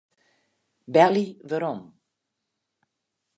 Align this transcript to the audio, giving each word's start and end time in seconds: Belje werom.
Belje 0.95 1.27
werom. 1.49 1.79